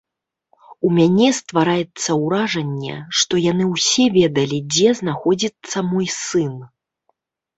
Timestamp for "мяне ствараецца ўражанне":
0.97-2.95